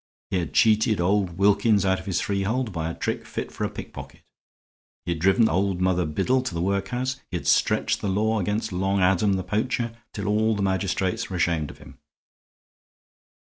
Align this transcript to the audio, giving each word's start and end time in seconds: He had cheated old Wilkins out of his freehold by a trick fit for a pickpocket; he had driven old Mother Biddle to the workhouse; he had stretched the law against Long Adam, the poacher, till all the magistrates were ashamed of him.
He 0.31 0.39
had 0.39 0.55
cheated 0.55 0.99
old 0.99 1.37
Wilkins 1.37 1.85
out 1.85 1.99
of 1.99 2.07
his 2.07 2.19
freehold 2.21 2.73
by 2.73 2.89
a 2.89 2.95
trick 2.95 3.23
fit 3.23 3.51
for 3.51 3.65
a 3.65 3.69
pickpocket; 3.69 4.23
he 5.05 5.11
had 5.11 5.19
driven 5.21 5.47
old 5.47 5.79
Mother 5.79 6.07
Biddle 6.07 6.41
to 6.41 6.55
the 6.55 6.59
workhouse; 6.63 7.17
he 7.29 7.37
had 7.37 7.45
stretched 7.45 8.01
the 8.01 8.09
law 8.09 8.39
against 8.39 8.73
Long 8.73 8.99
Adam, 8.99 9.33
the 9.33 9.43
poacher, 9.43 9.91
till 10.11 10.27
all 10.27 10.55
the 10.55 10.63
magistrates 10.63 11.29
were 11.29 11.35
ashamed 11.37 11.69
of 11.69 11.77
him. 11.77 11.99